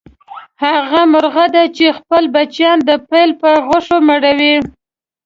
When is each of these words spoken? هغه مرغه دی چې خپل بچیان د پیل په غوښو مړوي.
هغه 0.65 1.01
مرغه 1.13 1.45
دی 1.55 1.65
چې 1.77 1.85
خپل 1.97 2.23
بچیان 2.35 2.77
د 2.89 2.91
پیل 3.09 3.31
په 3.41 3.49
غوښو 3.67 3.97
مړوي. 4.07 4.55